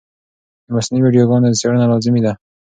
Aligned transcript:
د 0.65 0.67
مصنوعي 0.75 1.03
ویډیوګانو 1.03 1.57
څېړنه 1.59 1.85
لازمي 1.91 2.21
ده. 2.25 2.33